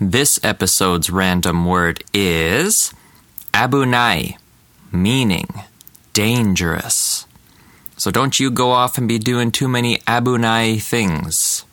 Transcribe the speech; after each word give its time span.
This 0.00 0.38
episode's 0.44 1.10
random 1.10 1.66
word 1.66 2.04
is 2.14 2.94
abunai, 3.52 4.36
meaning 4.92 5.48
dangerous. 6.12 7.26
So 7.96 8.12
don't 8.12 8.38
you 8.38 8.52
go 8.52 8.70
off 8.70 8.96
and 8.96 9.08
be 9.08 9.18
doing 9.18 9.50
too 9.50 9.66
many 9.66 9.96
abunai 10.06 10.80
things. 10.80 11.64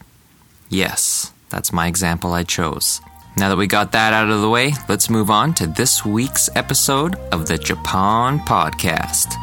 Yes, 0.69 1.33
that's 1.51 1.71
my 1.71 1.85
example 1.85 2.33
I 2.33 2.41
chose. 2.41 2.99
Now 3.37 3.49
that 3.49 3.57
we 3.57 3.67
got 3.67 3.91
that 3.91 4.11
out 4.11 4.31
of 4.31 4.41
the 4.41 4.49
way, 4.49 4.73
let's 4.89 5.07
move 5.07 5.29
on 5.29 5.53
to 5.55 5.67
this 5.67 6.03
week's 6.03 6.49
episode 6.55 7.17
of 7.31 7.45
the 7.45 7.59
Japan 7.59 8.39
Podcast. 8.39 9.35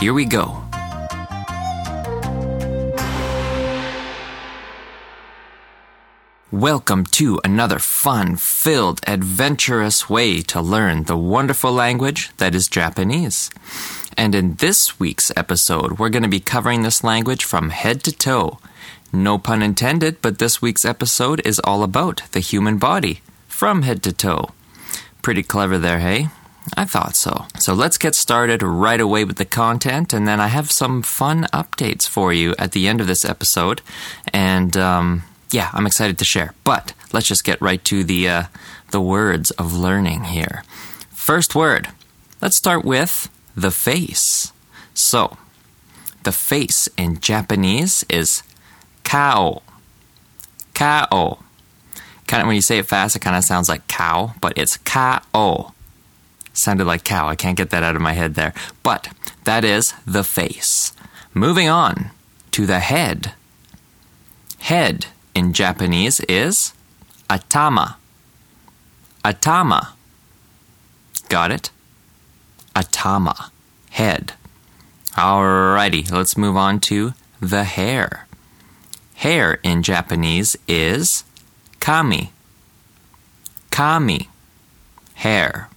Here 0.00 0.12
we 0.12 0.24
go. 0.24 0.65
Welcome 6.52 7.06
to 7.06 7.40
another 7.42 7.80
fun 7.80 8.36
filled, 8.36 9.00
adventurous 9.04 10.08
way 10.08 10.42
to 10.42 10.60
learn 10.60 11.02
the 11.02 11.16
wonderful 11.16 11.72
language 11.72 12.30
that 12.36 12.54
is 12.54 12.68
Japanese. 12.68 13.50
And 14.16 14.32
in 14.32 14.54
this 14.54 15.00
week's 15.00 15.32
episode, 15.36 15.98
we're 15.98 16.08
going 16.08 16.22
to 16.22 16.28
be 16.28 16.38
covering 16.38 16.82
this 16.82 17.02
language 17.02 17.42
from 17.42 17.70
head 17.70 18.04
to 18.04 18.12
toe. 18.12 18.60
No 19.12 19.38
pun 19.38 19.60
intended, 19.60 20.22
but 20.22 20.38
this 20.38 20.62
week's 20.62 20.84
episode 20.84 21.44
is 21.44 21.60
all 21.64 21.82
about 21.82 22.22
the 22.30 22.38
human 22.38 22.78
body, 22.78 23.22
from 23.48 23.82
head 23.82 24.04
to 24.04 24.12
toe. 24.12 24.50
Pretty 25.22 25.42
clever 25.42 25.78
there, 25.78 25.98
hey? 25.98 26.28
I 26.76 26.84
thought 26.84 27.16
so. 27.16 27.46
So 27.58 27.74
let's 27.74 27.98
get 27.98 28.14
started 28.14 28.62
right 28.62 29.00
away 29.00 29.24
with 29.24 29.38
the 29.38 29.44
content, 29.44 30.12
and 30.12 30.28
then 30.28 30.38
I 30.38 30.46
have 30.46 30.70
some 30.70 31.02
fun 31.02 31.48
updates 31.52 32.08
for 32.08 32.32
you 32.32 32.54
at 32.56 32.70
the 32.70 32.86
end 32.86 33.00
of 33.00 33.08
this 33.08 33.24
episode. 33.24 33.82
And, 34.32 34.76
um, 34.76 35.24
yeah, 35.50 35.70
I'm 35.72 35.86
excited 35.86 36.18
to 36.18 36.24
share. 36.24 36.54
But 36.64 36.92
let's 37.12 37.26
just 37.26 37.44
get 37.44 37.60
right 37.60 37.82
to 37.84 38.04
the 38.04 38.28
uh, 38.28 38.42
the 38.90 39.00
words 39.00 39.50
of 39.52 39.74
learning 39.74 40.24
here. 40.24 40.64
First 41.10 41.54
word. 41.54 41.88
Let's 42.40 42.56
start 42.56 42.84
with 42.84 43.30
the 43.56 43.70
face. 43.70 44.52
So, 44.94 45.36
the 46.22 46.32
face 46.32 46.88
in 46.96 47.20
Japanese 47.20 48.04
is 48.08 48.42
kao. 49.04 49.62
Kao. 50.74 51.38
Kind 52.26 52.42
of 52.42 52.46
when 52.46 52.56
you 52.56 52.62
say 52.62 52.78
it 52.78 52.86
fast, 52.86 53.16
it 53.16 53.20
kind 53.20 53.36
of 53.36 53.44
sounds 53.44 53.68
like 53.68 53.86
cow, 53.88 54.34
but 54.40 54.52
it's 54.56 54.76
kao. 54.78 55.72
Sounded 56.52 56.86
like 56.86 57.04
cow. 57.04 57.28
I 57.28 57.36
can't 57.36 57.56
get 57.56 57.70
that 57.70 57.82
out 57.82 57.96
of 57.96 58.02
my 58.02 58.12
head 58.12 58.34
there. 58.34 58.52
But 58.82 59.08
that 59.44 59.64
is 59.64 59.94
the 60.06 60.24
face. 60.24 60.92
Moving 61.34 61.68
on 61.68 62.10
to 62.52 62.66
the 62.66 62.80
head. 62.80 63.32
Head 64.60 65.06
in 65.36 65.52
Japanese 65.52 66.20
is 66.20 66.72
atama. 67.28 67.96
Atama. 69.22 69.88
Got 71.28 71.50
it? 71.50 71.70
Atama. 72.74 73.50
Head. 73.90 74.32
Alrighty, 75.12 76.10
let's 76.10 76.38
move 76.38 76.56
on 76.56 76.80
to 76.80 77.12
the 77.38 77.64
hair. 77.64 78.26
Hair 79.16 79.60
in 79.62 79.82
Japanese 79.82 80.56
is 80.66 81.24
kami. 81.80 82.32
Kami. 83.70 84.30
Hair. 85.16 85.68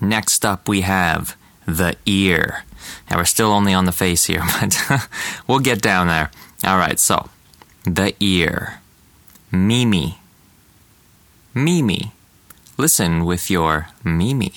Next 0.00 0.44
up, 0.44 0.68
we 0.68 0.82
have 0.82 1.36
the 1.66 1.96
ear. 2.06 2.62
Now, 3.10 3.16
we're 3.16 3.24
still 3.24 3.50
only 3.50 3.74
on 3.74 3.86
the 3.86 3.92
face 3.92 4.26
here, 4.26 4.44
but 4.60 5.08
we'll 5.48 5.58
get 5.58 5.82
down 5.82 6.06
there. 6.06 6.30
All 6.64 6.78
right, 6.78 7.00
so 7.00 7.28
the 7.94 8.14
ear. 8.20 8.80
Mimi. 9.50 10.18
Mimi. 11.54 12.12
Listen 12.76 13.24
with 13.24 13.50
your 13.50 13.88
Mimi. 14.04 14.52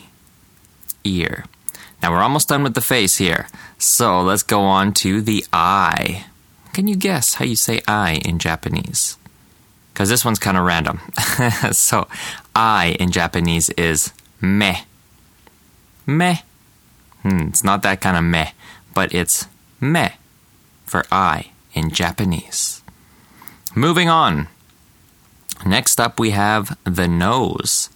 Ear. 1.04 1.46
Now 2.02 2.12
we're 2.12 2.22
almost 2.22 2.50
done 2.50 2.64
with 2.64 2.74
the 2.74 2.82
face 2.82 3.18
here. 3.18 3.48
So 3.78 4.22
let's 4.22 4.44
go 4.44 4.62
on 4.62 4.94
to 4.96 5.22
the 5.22 5.46
eye. 5.54 6.26
Can 6.74 6.88
you 6.88 6.96
guess 6.96 7.36
how 7.36 7.46
you 7.46 7.56
say 7.56 7.82
eye 7.88 8.22
in 8.24 8.40
Japanese? 8.40 9.18
Because 9.94 10.10
this 10.10 10.24
one's 10.24 10.40
kind 10.40 10.58
of 10.58 10.66
random. 10.66 11.00
so, 11.72 12.08
eye 12.56 12.96
in 13.00 13.12
Japanese 13.12 13.70
is 13.72 14.14
me. 14.40 14.84
Me. 16.08 16.42
Hmm, 17.24 17.48
it's 17.50 17.64
not 17.64 17.84
that 17.84 18.02
kind 18.02 18.18
of 18.18 18.24
me, 18.24 18.52
but 18.94 19.14
it's 19.14 19.48
me 19.82 20.10
for 20.86 21.06
eye 21.12 21.52
in 21.74 21.90
Japanese. 21.90 22.81
Moving 23.76 24.10
on. 24.10 24.48
Next 25.66 26.00
up, 26.00 26.20
we 26.20 26.32
have 26.32 26.78
the 26.84 27.08
nose. 27.08 27.90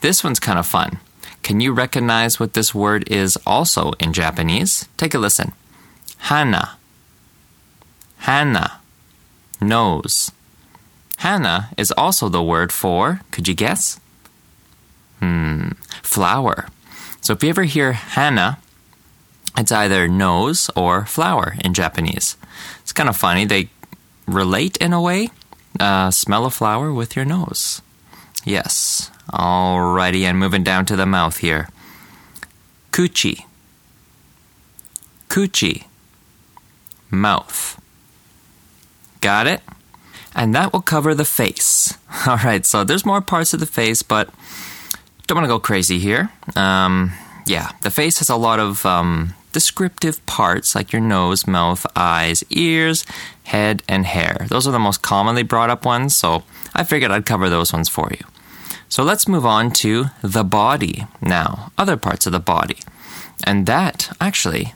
This 0.00 0.24
one's 0.24 0.40
kind 0.40 0.58
of 0.58 0.66
fun. 0.66 0.98
Can 1.42 1.60
you 1.60 1.72
recognize 1.72 2.40
what 2.40 2.54
this 2.54 2.74
word 2.74 3.08
is 3.10 3.38
also 3.46 3.92
in 4.00 4.12
Japanese? 4.12 4.88
Take 4.96 5.14
a 5.14 5.18
listen. 5.18 5.52
Hana. 6.18 6.76
Hana. 8.18 8.80
Nose. 9.60 10.32
Hana 11.18 11.70
is 11.76 11.92
also 11.92 12.28
the 12.28 12.42
word 12.42 12.72
for, 12.72 13.20
could 13.30 13.46
you 13.46 13.54
guess? 13.54 14.00
Hmm, 15.20 15.70
flower. 16.02 16.66
So 17.20 17.34
if 17.34 17.42
you 17.42 17.50
ever 17.50 17.64
hear 17.64 17.92
hana, 17.92 18.58
it's 19.56 19.70
either 19.70 20.08
nose 20.08 20.70
or 20.74 21.04
flower 21.04 21.56
in 21.62 21.74
Japanese. 21.74 22.36
It's 22.80 22.92
kind 22.92 23.08
of 23.08 23.16
funny. 23.16 23.44
They 23.44 23.68
relate 24.34 24.76
in 24.78 24.92
a 24.92 25.00
way. 25.00 25.28
Uh, 25.78 26.10
smell 26.10 26.46
a 26.46 26.50
flower 26.50 26.92
with 26.92 27.16
your 27.16 27.24
nose. 27.24 27.80
Yes. 28.44 29.10
Alrighty, 29.32 30.22
and 30.22 30.38
moving 30.38 30.64
down 30.64 30.86
to 30.86 30.96
the 30.96 31.06
mouth 31.06 31.38
here. 31.38 31.68
Kuchi. 32.92 33.44
Kuchi. 35.28 35.84
Mouth. 37.10 37.80
Got 39.20 39.46
it? 39.46 39.60
And 40.34 40.54
that 40.54 40.72
will 40.72 40.80
cover 40.80 41.14
the 41.14 41.24
face. 41.24 41.96
Alright, 42.26 42.66
so 42.66 42.84
there's 42.84 43.06
more 43.06 43.20
parts 43.20 43.52
of 43.52 43.60
the 43.60 43.66
face, 43.66 44.02
but 44.02 44.30
don't 45.26 45.36
want 45.36 45.44
to 45.44 45.48
go 45.48 45.60
crazy 45.60 45.98
here. 45.98 46.30
Um, 46.56 47.12
yeah, 47.46 47.72
the 47.82 47.90
face 47.90 48.18
has 48.18 48.28
a 48.28 48.36
lot 48.36 48.58
of 48.58 48.84
um, 48.86 49.34
descriptive 49.52 50.24
parts 50.26 50.74
like 50.74 50.92
your 50.92 51.02
nose, 51.02 51.46
mouth, 51.46 51.86
eyes, 51.96 52.44
ears, 52.50 53.04
head, 53.44 53.82
and 53.88 54.06
hair. 54.06 54.46
Those 54.48 54.66
are 54.66 54.72
the 54.72 54.78
most 54.78 55.02
commonly 55.02 55.42
brought 55.42 55.70
up 55.70 55.84
ones, 55.84 56.16
so 56.16 56.44
I 56.74 56.84
figured 56.84 57.10
I'd 57.10 57.26
cover 57.26 57.48
those 57.48 57.72
ones 57.72 57.88
for 57.88 58.08
you. 58.10 58.24
So 58.88 59.02
let's 59.02 59.28
move 59.28 59.46
on 59.46 59.70
to 59.72 60.06
the 60.22 60.44
body 60.44 61.06
now, 61.20 61.72
other 61.78 61.96
parts 61.96 62.26
of 62.26 62.32
the 62.32 62.40
body. 62.40 62.78
And 63.44 63.66
that, 63.66 64.14
actually, 64.20 64.74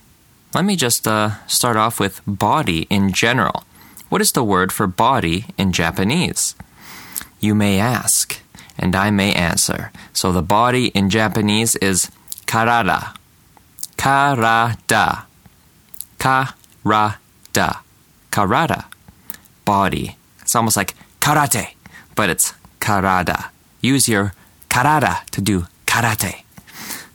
let 0.54 0.64
me 0.64 0.76
just 0.76 1.06
uh, 1.08 1.44
start 1.46 1.76
off 1.76 1.98
with 1.98 2.22
body 2.26 2.86
in 2.90 3.12
general. 3.12 3.64
What 4.08 4.20
is 4.20 4.32
the 4.32 4.44
word 4.44 4.70
for 4.70 4.86
body 4.86 5.46
in 5.58 5.72
Japanese? 5.72 6.54
You 7.40 7.54
may 7.54 7.80
ask, 7.80 8.40
and 8.78 8.94
I 8.94 9.10
may 9.10 9.32
answer. 9.34 9.90
So 10.12 10.30
the 10.30 10.42
body 10.42 10.86
in 10.88 11.10
Japanese 11.10 11.74
is 11.76 12.10
karada. 12.46 13.16
Karada. 14.04 15.24
Karada. 16.18 17.78
Karada. 18.30 18.84
Body. 19.64 20.18
It's 20.42 20.54
almost 20.54 20.76
like 20.76 20.94
karate, 21.20 21.68
but 22.14 22.28
it's 22.28 22.52
karada. 22.80 23.48
Use 23.80 24.06
your 24.06 24.34
karada 24.68 25.24
to 25.30 25.40
do 25.40 25.64
karate. 25.86 26.42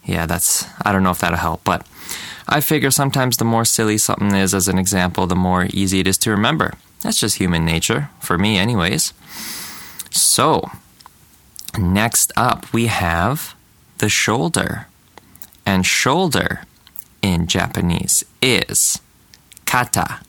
Yeah, 0.04 0.26
that's, 0.26 0.66
I 0.82 0.92
don't 0.92 1.04
know 1.04 1.12
if 1.12 1.20
that'll 1.20 1.38
help, 1.38 1.64
but 1.64 1.86
I 2.48 2.60
figure 2.60 2.90
sometimes 2.90 3.38
the 3.38 3.46
more 3.46 3.66
silly 3.66 4.00
something 4.00 4.34
is 4.34 4.56
as 4.56 4.68
an 4.68 4.80
example, 4.80 5.28
the 5.28 5.36
more 5.36 5.68
easy 5.72 6.00
it 6.00 6.08
is 6.08 6.18
to 6.20 6.32
remember. 6.32 6.74
That's 7.04 7.20
just 7.20 7.38
human 7.38 7.66
nature, 7.66 8.10
for 8.20 8.40
me, 8.40 8.58
anyways. 8.58 9.14
So, 10.10 10.72
next 11.78 12.32
up 12.36 12.74
we 12.74 12.88
have 12.88 13.54
the 14.00 14.10
shoulder. 14.10 14.88
And 15.68 15.86
shoulder 15.86 16.64
in 17.22 17.48
Japanese 17.48 18.24
is 18.42 19.02
kata. 19.66 20.20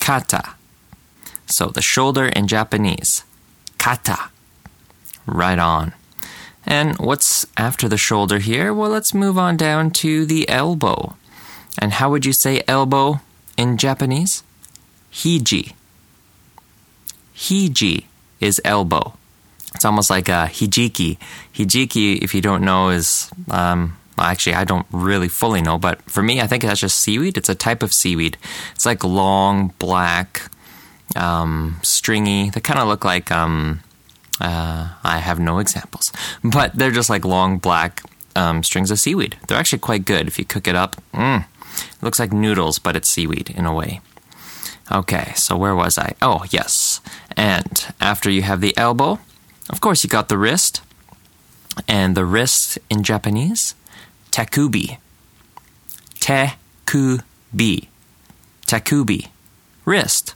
Kata. 0.00 0.54
So 1.46 1.66
the 1.66 1.82
shoulder 1.82 2.26
in 2.26 2.46
Japanese, 2.46 3.24
kata. 3.78 4.30
Right 5.26 5.58
on. 5.58 5.92
And 6.66 6.98
what's 6.98 7.46
after 7.56 7.88
the 7.88 7.98
shoulder 7.98 8.38
here? 8.38 8.72
Well, 8.72 8.90
let's 8.90 9.12
move 9.12 9.36
on 9.36 9.56
down 9.56 9.90
to 10.02 10.24
the 10.24 10.48
elbow. 10.48 11.16
And 11.78 11.92
how 11.94 12.10
would 12.10 12.24
you 12.24 12.32
say 12.32 12.62
elbow 12.66 13.20
in 13.56 13.76
Japanese? 13.76 14.42
Hiji. 15.12 15.74
Hiji 17.36 18.04
is 18.40 18.60
elbow. 18.64 19.14
It's 19.74 19.84
almost 19.84 20.08
like 20.08 20.28
a 20.28 20.48
hijiki. 20.50 21.18
Hijiki, 21.52 22.18
if 22.22 22.34
you 22.34 22.40
don't 22.40 22.64
know, 22.64 22.90
is 22.90 23.30
um, 23.50 23.96
actually 24.18 24.54
I 24.54 24.64
don't 24.64 24.86
really 24.90 25.28
fully 25.28 25.62
know, 25.62 25.78
but 25.78 26.02
for 26.10 26.22
me, 26.22 26.40
I 26.40 26.46
think 26.46 26.62
that's 26.62 26.80
just 26.80 26.98
seaweed. 26.98 27.36
It's 27.36 27.48
a 27.48 27.54
type 27.54 27.82
of 27.82 27.92
seaweed. 27.92 28.36
It's 28.74 28.86
like 28.86 29.02
long, 29.04 29.72
black, 29.78 30.50
um, 31.16 31.76
stringy. 31.82 32.50
They 32.50 32.60
kind 32.60 32.80
of 32.80 32.88
look 32.88 33.04
like 33.04 33.30
um, 33.30 33.80
Uh, 34.40 34.88
I 35.04 35.18
have 35.18 35.38
no 35.38 35.58
examples, 35.60 36.10
but 36.44 36.74
they're 36.74 36.90
just 36.90 37.10
like 37.10 37.24
long 37.24 37.58
black 37.58 38.02
um, 38.34 38.62
strings 38.64 38.90
of 38.90 38.98
seaweed. 38.98 39.36
They're 39.46 39.58
actually 39.58 39.78
quite 39.78 40.04
good 40.04 40.26
if 40.26 40.38
you 40.38 40.44
cook 40.44 40.66
it 40.66 40.74
up. 40.74 40.96
Mm, 41.12 41.44
it 41.78 42.02
looks 42.02 42.18
like 42.18 42.32
noodles, 42.32 42.80
but 42.80 42.96
it's 42.96 43.08
seaweed 43.08 43.50
in 43.50 43.64
a 43.66 43.72
way. 43.72 44.00
Okay, 44.90 45.32
so 45.36 45.56
where 45.56 45.74
was 45.74 45.96
I? 45.98 46.14
Oh, 46.20 46.44
yes. 46.50 47.00
And 47.36 47.86
after 48.00 48.28
you 48.28 48.42
have 48.42 48.60
the 48.60 48.76
elbow, 48.76 49.18
of 49.70 49.80
course, 49.80 50.04
you 50.04 50.10
got 50.10 50.28
the 50.28 50.36
wrist. 50.36 50.82
And 51.88 52.14
the 52.16 52.24
wrist 52.24 52.78
in 52.90 53.02
Japanese, 53.02 53.74
takubi. 54.34 54.98
Takubi. 56.18 57.86
Takubi. 58.66 59.28
Wrist. 59.84 60.34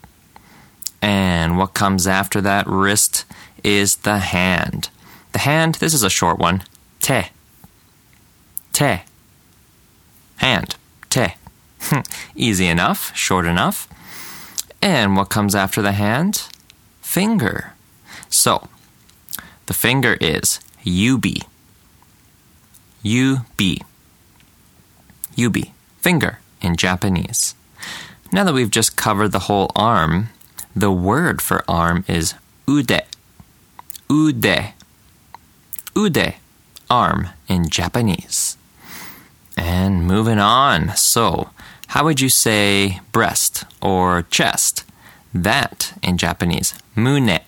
And 1.02 1.58
what 1.58 1.74
comes 1.74 2.06
after 2.06 2.40
that 2.40 2.66
wrist 2.68 3.24
is 3.64 3.96
the 3.96 4.18
hand. 4.18 4.90
The 5.32 5.40
hand, 5.40 5.76
this 5.76 5.94
is 5.94 6.04
a 6.04 6.10
short 6.10 6.38
one. 6.38 6.62
Te. 7.00 7.30
Te. 8.72 9.02
Hand. 10.36 10.76
Te. 11.10 11.34
Easy 12.36 12.66
enough, 12.66 13.16
short 13.16 13.46
enough. 13.46 13.88
And 14.80 15.16
what 15.16 15.28
comes 15.28 15.56
after 15.56 15.82
the 15.82 15.92
hand? 15.92 16.46
Finger. 17.00 17.72
So, 18.28 18.68
the 19.66 19.74
finger 19.74 20.16
is 20.20 20.60
yubi. 20.84 21.42
Yubi. 23.04 23.82
Yubi. 25.38 25.70
Finger 25.98 26.40
in 26.60 26.76
Japanese. 26.76 27.54
Now 28.32 28.44
that 28.44 28.52
we've 28.52 28.70
just 28.70 28.96
covered 28.96 29.28
the 29.28 29.46
whole 29.46 29.70
arm, 29.76 30.30
the 30.74 30.92
word 30.92 31.40
for 31.40 31.64
arm 31.68 32.04
is 32.08 32.34
ude. 32.66 33.02
Ude. 34.10 34.72
Ude. 35.96 36.34
Arm 36.90 37.28
in 37.46 37.68
Japanese. 37.68 38.56
And 39.56 40.06
moving 40.06 40.38
on. 40.38 40.96
So, 40.96 41.50
how 41.88 42.04
would 42.04 42.20
you 42.20 42.28
say 42.28 43.00
breast 43.12 43.64
or 43.80 44.22
chest? 44.22 44.84
That 45.32 45.92
in 46.02 46.18
Japanese, 46.18 46.74
mune. 46.96 47.40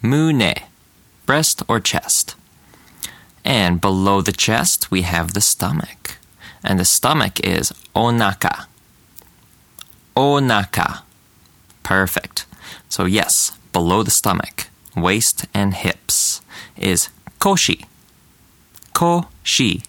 Mune. 0.00 0.54
Breast 1.26 1.62
or 1.68 1.80
chest. 1.80 2.36
And 3.44 3.80
below 3.80 4.20
the 4.20 4.32
chest, 4.32 4.90
we 4.90 5.02
have 5.02 5.32
the 5.32 5.40
stomach. 5.40 6.18
And 6.64 6.78
the 6.78 6.84
stomach 6.84 7.40
is 7.40 7.72
onaka. 7.94 8.66
Onaka. 10.16 11.02
Perfect. 11.82 12.46
So, 12.88 13.04
yes, 13.04 13.52
below 13.72 14.02
the 14.02 14.10
stomach, 14.10 14.68
waist 14.96 15.46
and 15.52 15.74
hips 15.74 16.40
is 16.76 17.08
koshi. 17.40 17.86
Koshi. 18.94 19.84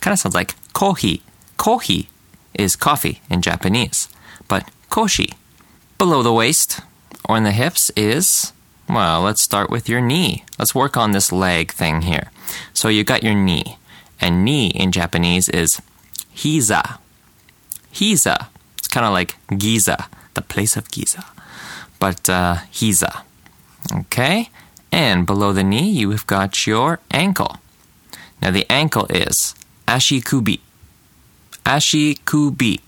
Kind 0.00 0.12
of 0.12 0.18
sounds 0.18 0.34
like 0.34 0.54
kohi. 0.72 1.20
Kohi 1.58 2.06
is 2.54 2.76
coffee 2.76 3.20
in 3.30 3.42
Japanese, 3.42 4.08
but 4.48 4.68
koshi. 4.90 5.34
Below 5.98 6.22
the 6.22 6.32
waist 6.32 6.80
or 7.28 7.36
in 7.36 7.44
the 7.44 7.52
hips 7.52 7.90
is, 7.96 8.52
well, 8.88 9.22
let's 9.22 9.42
start 9.42 9.70
with 9.70 9.88
your 9.88 10.00
knee. 10.00 10.44
Let's 10.58 10.74
work 10.74 10.96
on 10.96 11.12
this 11.12 11.32
leg 11.32 11.72
thing 11.72 12.02
here. 12.02 12.30
So 12.74 12.88
you 12.88 13.04
got 13.04 13.22
your 13.22 13.34
knee, 13.34 13.78
and 14.20 14.44
knee 14.44 14.68
in 14.68 14.92
Japanese 14.92 15.48
is 15.48 15.80
hiza. 16.34 16.98
Hiza. 17.92 18.46
It's 18.78 18.88
kind 18.88 19.06
of 19.06 19.12
like 19.12 19.36
Giza, 19.56 20.08
the 20.34 20.42
place 20.42 20.76
of 20.76 20.90
Giza, 20.90 21.24
but 21.98 22.28
uh, 22.28 22.56
hiza. 22.72 23.22
Okay? 23.92 24.50
And 24.90 25.26
below 25.26 25.52
the 25.52 25.64
knee, 25.64 25.88
you've 25.90 26.26
got 26.26 26.66
your 26.66 27.00
ankle. 27.10 27.58
Now 28.40 28.50
the 28.50 28.66
ankle 28.70 29.06
is 29.06 29.54
ashikubi. 29.86 30.60
Ashikubi. 31.64 32.80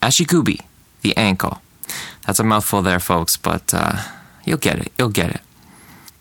Ashikubi, 0.00 0.60
the 1.02 1.16
ankle. 1.16 1.60
That's 2.26 2.38
a 2.38 2.44
mouthful 2.44 2.82
there, 2.82 3.00
folks, 3.00 3.36
but 3.36 3.74
uh, 3.74 4.00
you'll 4.44 4.58
get 4.58 4.78
it. 4.78 4.92
You'll 4.98 5.08
get 5.08 5.30
it. 5.30 5.40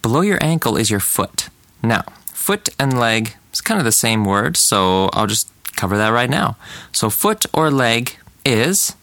Below 0.01 0.21
your 0.21 0.43
ankle 0.43 0.75
is 0.75 0.89
your 0.89 0.99
foot. 0.99 1.49
Now, 1.81 2.03
foot 2.33 2.69
and 2.79 2.99
leg 2.99 3.35
is 3.53 3.61
kind 3.61 3.79
of 3.79 3.85
the 3.85 3.91
same 3.91 4.25
word, 4.25 4.57
so 4.57 5.09
I'll 5.13 5.27
just 5.27 5.49
cover 5.83 5.97
that 5.97 6.15
right 6.19 6.29
now. 6.29 6.55
So, 6.93 7.09
foot 7.09 7.45
or 7.53 7.69
leg 7.69 8.15
is 8.45 8.95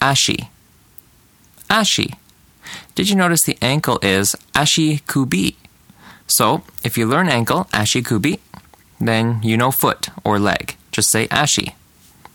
ashi. 0.00 0.46
Ashi. 1.68 2.14
Did 2.94 3.10
you 3.10 3.16
notice 3.16 3.42
the 3.42 3.58
ankle 3.60 3.98
is 4.00 4.36
ashi 4.54 5.04
kubi? 5.08 5.56
So, 6.28 6.62
if 6.84 6.96
you 6.96 7.04
learn 7.06 7.28
ankle, 7.28 7.64
ashi 7.72 8.06
kubi, 8.06 8.38
then 9.00 9.40
you 9.42 9.56
know 9.56 9.72
foot 9.72 10.10
or 10.22 10.38
leg. 10.38 10.76
Just 10.92 11.10
say 11.10 11.26
ashi. 11.42 11.74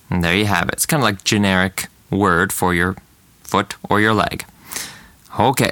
And 0.09 0.21
there 0.21 0.35
you 0.35 0.43
have 0.43 0.67
it. 0.67 0.75
It's 0.75 0.85
kind 0.85 1.01
of 1.01 1.05
like 1.05 1.23
generic 1.23 1.87
word 2.11 2.51
for 2.51 2.73
your 2.73 2.97
foot 3.43 3.75
or 3.89 4.01
your 4.01 4.13
leg. 4.13 4.43
Okay, 5.39 5.71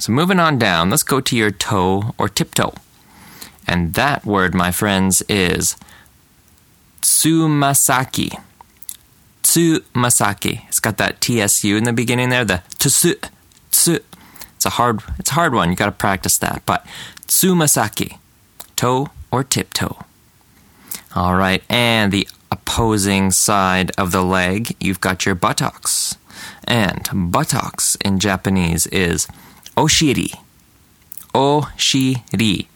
so 0.00 0.10
moving 0.10 0.40
on 0.40 0.58
down, 0.58 0.90
let's 0.90 1.04
go 1.04 1.20
to 1.20 1.36
your 1.36 1.52
toe 1.52 2.12
or 2.18 2.28
tiptoe. 2.28 2.74
And 3.68 3.94
that 3.94 4.26
word, 4.26 4.52
my 4.52 4.72
friends, 4.72 5.22
is 5.28 5.76
tsumasaki. 7.22 8.40
Tsumasaki. 9.42 10.66
It's 10.68 10.80
got 10.80 10.96
that 10.96 11.20
TSU 11.20 11.76
in 11.76 11.84
the 11.84 11.92
beginning 11.92 12.30
there, 12.30 12.44
the 12.44 12.62
tsu, 12.78 13.14
tsu. 13.70 13.98
It's 14.56 14.66
a 14.66 14.70
hard, 14.70 15.02
it's 15.18 15.30
a 15.30 15.34
hard 15.34 15.54
one. 15.54 15.70
You 15.70 15.76
got 15.76 15.86
to 15.86 15.92
practice 15.92 16.36
that. 16.38 16.62
But 16.66 16.84
tsumasaki, 17.26 18.18
toe 18.76 19.10
or 19.30 19.44
tiptoe. 19.44 19.98
All 21.14 21.36
right, 21.36 21.62
and 21.68 22.10
the 22.10 22.26
opposing 22.50 23.30
side 23.30 23.92
of 23.98 24.12
the 24.12 24.22
leg, 24.22 24.74
you've 24.80 25.00
got 25.00 25.26
your 25.26 25.34
buttocks. 25.34 26.16
And 26.64 27.08
buttocks 27.30 27.96
in 28.04 28.18
Japanese 28.18 28.86
is 28.88 29.28
oshiri. 29.76 30.34
Oshiri. 31.34 32.66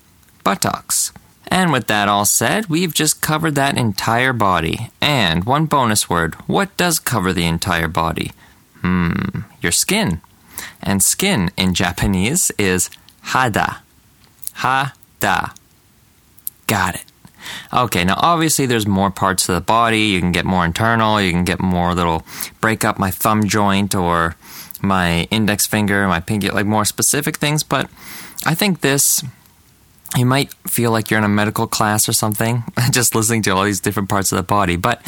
Buttocks. 0.44 1.12
And 1.48 1.72
with 1.72 1.86
that 1.86 2.08
all 2.08 2.24
said, 2.24 2.66
we've 2.66 2.92
just 2.92 3.20
covered 3.22 3.54
that 3.54 3.78
entire 3.78 4.32
body. 4.32 4.90
And 5.00 5.44
one 5.44 5.66
bonus 5.66 6.10
word 6.10 6.34
what 6.46 6.76
does 6.76 6.98
cover 6.98 7.32
the 7.32 7.46
entire 7.46 7.88
body? 7.88 8.32
Hmm, 8.80 9.40
your 9.60 9.72
skin. 9.72 10.20
And 10.82 11.02
skin 11.02 11.50
in 11.56 11.74
Japanese 11.74 12.50
is 12.58 12.90
hada. 13.26 13.78
Hada. 14.56 15.56
Got 16.66 16.96
it. 16.96 17.04
Okay, 17.72 18.04
now 18.04 18.16
obviously 18.18 18.66
there's 18.66 18.86
more 18.86 19.10
parts 19.10 19.48
of 19.48 19.54
the 19.54 19.60
body. 19.60 20.00
You 20.00 20.20
can 20.20 20.32
get 20.32 20.44
more 20.44 20.64
internal, 20.64 21.20
you 21.20 21.30
can 21.30 21.44
get 21.44 21.60
more 21.60 21.94
little 21.94 22.24
break 22.60 22.84
up 22.84 22.98
my 22.98 23.10
thumb 23.10 23.46
joint 23.46 23.94
or 23.94 24.36
my 24.82 25.22
index 25.30 25.66
finger, 25.66 26.06
my 26.08 26.20
pinky, 26.20 26.50
like 26.50 26.66
more 26.66 26.84
specific 26.84 27.36
things, 27.36 27.62
but 27.62 27.88
I 28.44 28.54
think 28.54 28.80
this 28.80 29.22
you 30.16 30.26
might 30.26 30.52
feel 30.68 30.90
like 30.90 31.10
you're 31.10 31.18
in 31.18 31.24
a 31.24 31.28
medical 31.28 31.66
class 31.66 32.08
or 32.08 32.12
something 32.12 32.62
just 32.90 33.14
listening 33.14 33.42
to 33.42 33.50
all 33.50 33.64
these 33.64 33.80
different 33.80 34.08
parts 34.08 34.32
of 34.32 34.36
the 34.36 34.42
body. 34.42 34.76
But 34.76 35.04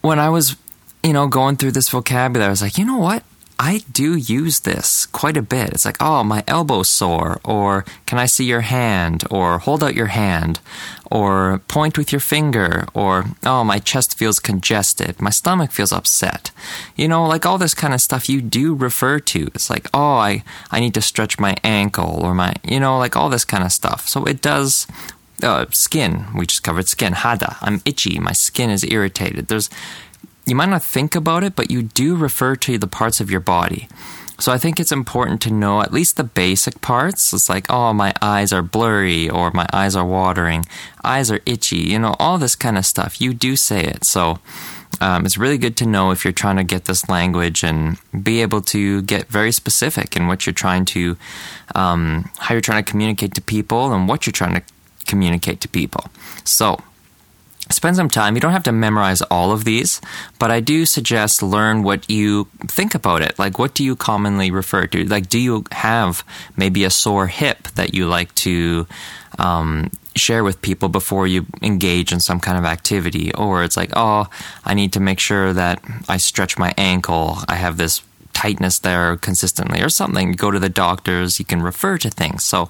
when 0.00 0.18
I 0.18 0.28
was, 0.28 0.56
you 1.02 1.12
know, 1.12 1.26
going 1.28 1.56
through 1.56 1.72
this 1.72 1.88
vocabulary, 1.88 2.46
I 2.46 2.50
was 2.50 2.62
like, 2.62 2.78
you 2.78 2.84
know 2.84 2.98
what? 2.98 3.22
I 3.62 3.82
do 3.92 4.16
use 4.16 4.60
this 4.60 5.04
quite 5.04 5.36
a 5.36 5.42
bit. 5.42 5.74
It's 5.74 5.84
like, 5.84 5.98
oh, 6.00 6.24
my 6.24 6.42
elbow's 6.48 6.88
sore, 6.88 7.42
or 7.44 7.84
can 8.06 8.18
I 8.18 8.24
see 8.24 8.46
your 8.46 8.62
hand, 8.62 9.24
or 9.30 9.58
hold 9.58 9.84
out 9.84 9.94
your 9.94 10.06
hand, 10.06 10.60
or 11.10 11.60
point 11.68 11.98
with 11.98 12.10
your 12.10 12.22
finger, 12.22 12.86
or 12.94 13.26
oh, 13.44 13.62
my 13.62 13.78
chest 13.78 14.16
feels 14.16 14.38
congested, 14.38 15.20
my 15.20 15.28
stomach 15.28 15.72
feels 15.72 15.92
upset. 15.92 16.50
You 16.96 17.06
know, 17.06 17.26
like 17.26 17.44
all 17.44 17.58
this 17.58 17.74
kind 17.74 17.92
of 17.92 18.00
stuff 18.00 18.30
you 18.30 18.40
do 18.40 18.74
refer 18.74 19.20
to. 19.20 19.50
It's 19.54 19.68
like, 19.68 19.88
oh, 19.92 20.14
I, 20.14 20.42
I 20.70 20.80
need 20.80 20.94
to 20.94 21.02
stretch 21.02 21.38
my 21.38 21.54
ankle, 21.62 22.18
or 22.24 22.34
my, 22.34 22.54
you 22.64 22.80
know, 22.80 22.96
like 22.96 23.14
all 23.14 23.28
this 23.28 23.44
kind 23.44 23.62
of 23.62 23.72
stuff. 23.72 24.08
So 24.08 24.24
it 24.24 24.40
does. 24.40 24.86
Uh, 25.42 25.64
skin, 25.70 26.26
we 26.34 26.44
just 26.44 26.62
covered 26.62 26.86
skin. 26.86 27.14
Hada, 27.14 27.56
I'm 27.62 27.80
itchy, 27.86 28.18
my 28.18 28.32
skin 28.32 28.68
is 28.68 28.84
irritated. 28.84 29.48
There's 29.48 29.70
you 30.50 30.56
might 30.56 30.68
not 30.68 30.82
think 30.82 31.14
about 31.14 31.44
it, 31.44 31.54
but 31.54 31.70
you 31.70 31.82
do 31.82 32.16
refer 32.16 32.56
to 32.56 32.76
the 32.76 32.88
parts 32.88 33.20
of 33.20 33.30
your 33.30 33.40
body. 33.40 33.88
So 34.40 34.52
I 34.52 34.58
think 34.58 34.80
it's 34.80 34.90
important 34.90 35.42
to 35.42 35.52
know 35.52 35.82
at 35.82 35.92
least 35.92 36.16
the 36.16 36.24
basic 36.24 36.80
parts. 36.80 37.32
It's 37.32 37.48
like, 37.48 37.66
oh, 37.70 37.92
my 37.92 38.14
eyes 38.22 38.52
are 38.52 38.62
blurry 38.62 39.28
or 39.28 39.50
my 39.52 39.66
eyes 39.72 39.94
are 39.94 40.04
watering, 40.04 40.64
eyes 41.04 41.30
are 41.30 41.40
itchy, 41.44 41.76
you 41.76 41.98
know, 41.98 42.16
all 42.18 42.38
this 42.38 42.54
kind 42.56 42.78
of 42.78 42.86
stuff. 42.86 43.20
You 43.20 43.34
do 43.34 43.54
say 43.54 43.84
it. 43.84 44.06
So 44.06 44.38
um, 45.00 45.26
it's 45.26 45.36
really 45.36 45.58
good 45.58 45.76
to 45.76 45.86
know 45.86 46.10
if 46.10 46.24
you're 46.24 46.32
trying 46.32 46.56
to 46.56 46.64
get 46.64 46.86
this 46.86 47.08
language 47.08 47.62
and 47.62 47.98
be 48.22 48.40
able 48.40 48.62
to 48.62 49.02
get 49.02 49.28
very 49.28 49.52
specific 49.52 50.16
in 50.16 50.26
what 50.26 50.46
you're 50.46 50.54
trying 50.54 50.86
to, 50.86 51.16
um, 51.74 52.30
how 52.38 52.54
you're 52.54 52.62
trying 52.62 52.82
to 52.82 52.90
communicate 52.90 53.34
to 53.34 53.42
people 53.42 53.92
and 53.92 54.08
what 54.08 54.26
you're 54.26 54.32
trying 54.32 54.54
to 54.54 54.62
communicate 55.06 55.60
to 55.60 55.68
people. 55.68 56.06
So 56.44 56.82
spend 57.70 57.96
some 57.96 58.08
time. 58.08 58.34
You 58.34 58.40
don't 58.40 58.52
have 58.52 58.64
to 58.64 58.72
memorize 58.72 59.22
all 59.22 59.52
of 59.52 59.64
these, 59.64 60.00
but 60.38 60.50
I 60.50 60.60
do 60.60 60.84
suggest 60.84 61.42
learn 61.42 61.82
what 61.82 62.08
you 62.10 62.48
think 62.66 62.94
about 62.94 63.22
it. 63.22 63.38
Like, 63.38 63.58
what 63.58 63.74
do 63.74 63.84
you 63.84 63.96
commonly 63.96 64.50
refer 64.50 64.86
to? 64.88 65.04
Like, 65.04 65.28
do 65.28 65.38
you 65.38 65.64
have 65.72 66.24
maybe 66.56 66.84
a 66.84 66.90
sore 66.90 67.28
hip 67.28 67.68
that 67.76 67.94
you 67.94 68.06
like 68.06 68.34
to 68.36 68.86
um, 69.38 69.90
share 70.16 70.44
with 70.44 70.60
people 70.62 70.88
before 70.88 71.26
you 71.26 71.46
engage 71.62 72.12
in 72.12 72.20
some 72.20 72.40
kind 72.40 72.58
of 72.58 72.64
activity? 72.64 73.32
Or 73.34 73.64
it's 73.64 73.76
like, 73.76 73.92
oh, 73.94 74.26
I 74.64 74.74
need 74.74 74.92
to 74.94 75.00
make 75.00 75.20
sure 75.20 75.52
that 75.52 75.82
I 76.08 76.16
stretch 76.18 76.58
my 76.58 76.74
ankle. 76.76 77.38
I 77.48 77.54
have 77.54 77.76
this 77.76 78.02
tightness 78.32 78.78
there 78.78 79.16
consistently 79.16 79.82
or 79.82 79.88
something. 79.88 80.32
Go 80.32 80.50
to 80.50 80.58
the 80.58 80.68
doctors, 80.68 81.38
you 81.38 81.44
can 81.44 81.62
refer 81.62 81.98
to 81.98 82.10
things. 82.10 82.44
So 82.44 82.66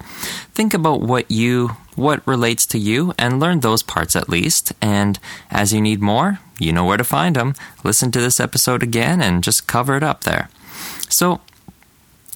think 0.53 0.73
about 0.73 1.01
what 1.01 1.29
you 1.29 1.77
what 1.95 2.25
relates 2.25 2.65
to 2.65 2.77
you 2.77 3.13
and 3.17 3.39
learn 3.39 3.59
those 3.59 3.83
parts 3.83 4.15
at 4.15 4.29
least. 4.29 4.73
And 4.81 5.19
as 5.49 5.73
you 5.73 5.81
need 5.81 6.01
more, 6.01 6.39
you 6.59 6.71
know 6.71 6.85
where 6.85 6.97
to 6.97 7.03
find 7.03 7.35
them. 7.35 7.53
Listen 7.83 8.11
to 8.11 8.21
this 8.21 8.39
episode 8.39 8.81
again 8.81 9.21
and 9.21 9.43
just 9.43 9.67
cover 9.67 9.95
it 9.97 10.03
up 10.03 10.23
there. 10.23 10.49
So 11.09 11.41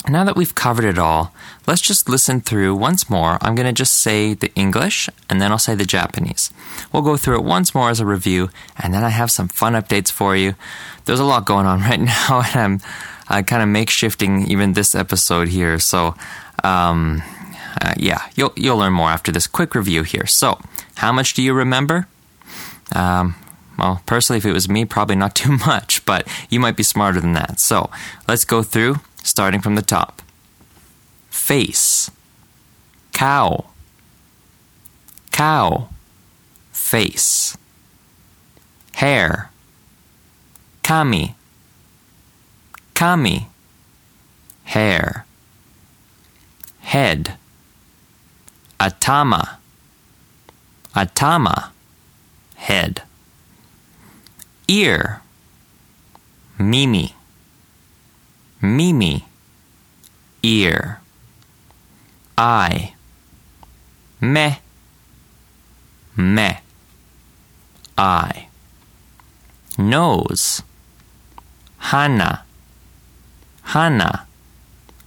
now 0.08 0.24
that 0.24 0.36
we've 0.36 0.54
covered 0.54 0.86
it 0.86 1.00
all, 1.00 1.34
let's 1.68 1.82
just 1.82 2.10
listen 2.10 2.42
through 2.42 2.76
once 2.76 3.10
more. 3.10 3.38
I'm 3.42 3.56
going 3.56 3.66
to 3.68 3.74
just 3.74 3.94
say 3.94 4.34
the 4.34 4.54
English 4.54 5.10
and 5.30 5.42
then 5.42 5.52
I'll 5.52 5.58
say 5.58 5.74
the 5.74 5.86
Japanese. 5.86 6.52
We'll 6.92 7.02
go 7.02 7.18
through 7.18 7.38
it 7.38 7.44
once 7.44 7.74
more 7.74 7.90
as 7.90 8.00
a 8.00 8.06
review 8.06 8.50
and 8.78 8.94
then 8.94 9.04
I 9.04 9.10
have 9.10 9.32
some 9.32 9.48
fun 9.48 9.74
updates 9.74 10.12
for 10.12 10.36
you. 10.36 10.56
There's 11.06 11.20
a 11.20 11.26
lot 11.26 11.46
going 11.46 11.66
on 11.66 11.80
right 11.90 12.00
now 12.00 12.44
and 12.54 12.56
I'm 12.56 12.82
uh, 13.36 13.42
kind 13.42 13.62
of 13.62 13.68
makeshifting 13.68 14.48
even 14.48 14.74
this 14.74 14.96
episode 14.96 15.50
here. 15.50 15.78
So, 15.78 16.16
um, 16.64 17.22
uh, 17.82 17.94
yeah, 17.98 18.22
you'll 18.36 18.54
you'll 18.56 18.78
learn 18.78 18.94
more 18.94 19.10
after 19.10 19.32
this 19.32 19.48
quick 19.48 19.76
review 19.76 20.04
here. 20.04 20.26
So, 20.26 20.60
how 20.96 21.12
much 21.12 21.34
do 21.34 21.44
you 21.44 21.54
remember? 21.54 22.08
Um, 22.94 23.36
well, 23.78 24.02
personally, 24.06 24.38
if 24.38 24.46
it 24.46 24.54
was 24.54 24.70
me, 24.70 24.86
probably 24.86 25.18
not 25.18 25.36
too 25.44 25.58
much, 25.58 26.06
but 26.06 26.28
you 26.50 26.60
might 26.60 26.78
be 26.78 26.84
smarter 26.84 27.20
than 27.20 27.34
that. 27.34 27.60
So, 27.60 27.90
let's 28.28 28.46
go 28.46 28.64
through, 28.64 29.02
starting 29.22 29.60
from 29.60 29.76
the 29.76 29.82
top. 29.82 30.22
Face, 31.30 32.10
kao, 33.12 33.66
kao, 35.32 35.90
face. 36.72 37.58
Hair, 38.94 39.52
kami, 40.84 41.36
kami, 42.96 43.48
hair. 44.64 45.26
Head 46.80 47.38
Atama. 48.80 49.58
Atama. 50.94 51.70
Head. 52.56 53.02
Ear. 54.68 55.22
Mimi. 56.60 57.16
Mimi. 58.62 59.26
Ear. 60.44 61.00
Eye. 62.38 62.94
Me. 64.22 64.60
Me. 66.16 66.60
Eye. 67.98 68.48
Nose. 69.78 70.62
Hana. 71.78 72.45
Hana. 73.66 74.28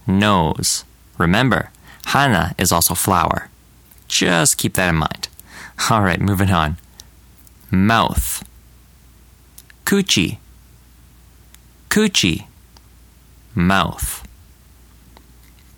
Nose. 0.05 0.83
Remember, 1.17 1.71
Hana 2.05 2.55
is 2.57 2.71
also 2.71 2.93
flower. 2.93 3.49
Just 4.07 4.57
keep 4.57 4.73
that 4.73 4.89
in 4.89 4.95
mind. 4.95 5.27
All 5.89 6.01
right, 6.01 6.19
moving 6.19 6.51
on. 6.51 6.77
Mouth. 7.71 8.43
Kuchi. 9.85 10.37
Kuchi. 11.89 12.45
Mouth. 13.55 14.27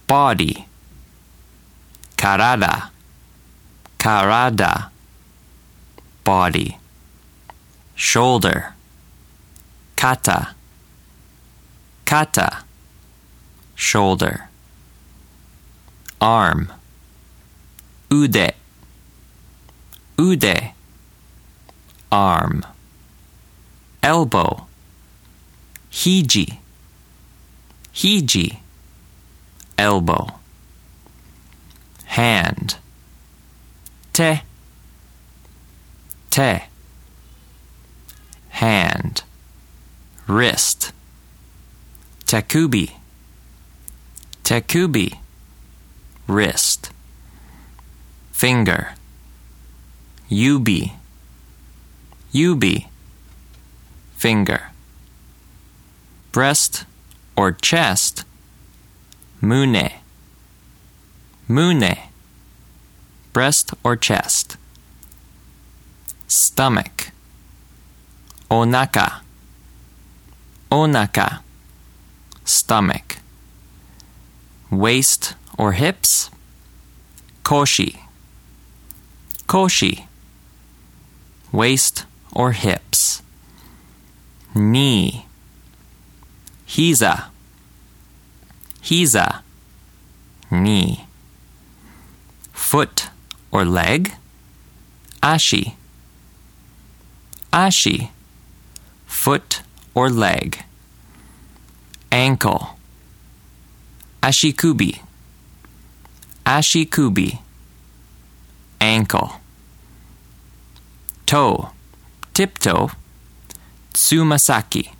Body. 0.07 0.65
Karada. 2.17 2.89
Karada. 3.97 4.89
Body. 6.23 6.77
Shoulder. 7.95 8.73
Kata. 9.95 10.55
Kata. 12.05 12.63
Shoulder. 13.81 14.47
Arm. 16.21 16.71
Ude, 18.11 18.53
ude, 20.19 20.73
arm, 22.11 22.63
elbow, 24.03 24.67
hiji, 25.89 26.59
hiji, 27.91 28.59
elbow, 29.79 30.29
hand, 32.05 32.75
te, 34.13 34.43
te, 36.29 36.65
hand, 38.49 39.23
wrist, 40.27 40.91
takubi, 42.25 43.00
takubi, 44.51 45.17
wrist. 46.27 46.91
Finger, 48.33 48.95
yubi, 50.29 50.91
yubi, 52.33 52.87
finger, 54.17 54.71
breast 56.33 56.83
or 57.37 57.53
chest, 57.53 58.25
mune, 59.39 59.89
mune, 61.47 61.97
breast 63.31 63.73
or 63.85 63.95
chest, 63.95 64.57
stomach, 66.27 67.11
onaka, 68.49 69.21
onaka, 70.69 71.39
stomach, 72.43 73.20
waist 74.71 75.35
or 75.57 75.73
hips, 75.73 76.31
koshi, 77.43 77.99
koshi, 79.47 80.05
waist 81.51 82.05
or 82.31 82.53
hips, 82.53 83.21
knee, 84.55 85.25
hiza, 86.65 87.25
hiza, 88.81 89.41
knee, 90.49 91.05
foot 92.53 93.09
or 93.51 93.65
leg, 93.65 94.13
ashi, 95.21 95.75
ashi, 97.51 98.09
foot 99.05 99.61
or 99.93 100.09
leg, 100.09 100.63
ankle, 102.09 102.77
ashikubi, 104.21 105.01
ashikubi, 106.45 107.39
ankle. 108.79 109.29
Toe, 111.25 111.69
tiptoe, 112.33 112.89
tsumasaki, 113.93 114.91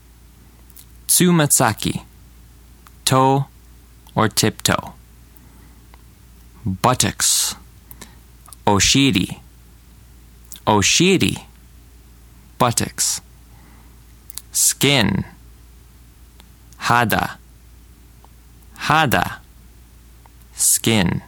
tsumasaki, 1.08 2.02
toe 3.06 3.46
or 4.16 4.30
tiptoe. 4.30 4.94
Buttocks, 6.66 7.56
oshiri, 8.66 9.40
oshiri, 10.66 11.38
buttocks. 12.60 13.22
Skin, 14.54 15.24
hada, 16.78 17.38
hada, 18.82 19.40
skin. 20.54 21.22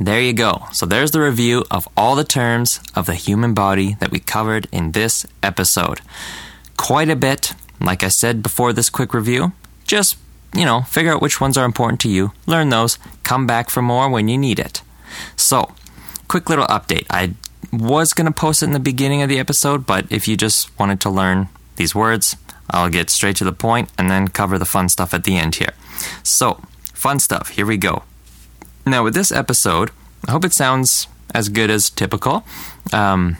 There 0.00 0.20
you 0.20 0.32
go. 0.32 0.66
So 0.72 0.86
there's 0.86 1.10
the 1.10 1.20
review 1.20 1.64
of 1.70 1.88
all 1.96 2.14
the 2.14 2.24
terms 2.24 2.80
of 2.94 3.06
the 3.06 3.14
human 3.14 3.54
body 3.54 3.96
that 4.00 4.10
we 4.10 4.20
covered 4.20 4.68
in 4.70 4.92
this 4.92 5.26
episode. 5.42 6.00
Quite 6.76 7.08
a 7.08 7.16
bit. 7.16 7.54
Like 7.80 8.02
I 8.02 8.08
said 8.08 8.42
before 8.42 8.72
this 8.72 8.90
quick 8.90 9.14
review, 9.14 9.52
just, 9.84 10.16
you 10.54 10.64
know, 10.64 10.82
figure 10.82 11.12
out 11.12 11.22
which 11.22 11.40
ones 11.40 11.56
are 11.56 11.64
important 11.64 12.00
to 12.00 12.08
you, 12.08 12.32
learn 12.46 12.70
those, 12.70 12.98
come 13.22 13.46
back 13.46 13.70
for 13.70 13.82
more 13.82 14.08
when 14.08 14.28
you 14.28 14.36
need 14.36 14.58
it. 14.58 14.82
So, 15.36 15.72
quick 16.26 16.48
little 16.48 16.66
update. 16.66 17.06
I 17.08 17.34
was 17.72 18.12
going 18.12 18.26
to 18.26 18.32
post 18.32 18.62
it 18.62 18.66
in 18.66 18.72
the 18.72 18.80
beginning 18.80 19.22
of 19.22 19.28
the 19.28 19.38
episode, 19.38 19.86
but 19.86 20.10
if 20.10 20.26
you 20.26 20.36
just 20.36 20.76
wanted 20.78 21.00
to 21.02 21.10
learn 21.10 21.48
these 21.76 21.94
words, 21.94 22.36
I'll 22.70 22.90
get 22.90 23.10
straight 23.10 23.36
to 23.36 23.44
the 23.44 23.52
point 23.52 23.90
and 23.96 24.10
then 24.10 24.28
cover 24.28 24.58
the 24.58 24.64
fun 24.64 24.88
stuff 24.88 25.14
at 25.14 25.24
the 25.24 25.36
end 25.36 25.56
here. 25.56 25.72
So, 26.22 26.60
fun 26.94 27.18
stuff. 27.18 27.50
Here 27.50 27.66
we 27.66 27.76
go. 27.76 28.02
Now, 28.86 29.04
with 29.04 29.14
this 29.14 29.30
episode, 29.30 29.90
I 30.26 30.32
hope 30.32 30.44
it 30.44 30.54
sounds 30.54 31.08
as 31.34 31.48
good 31.48 31.70
as 31.70 31.90
typical. 31.90 32.44
Um, 32.92 33.36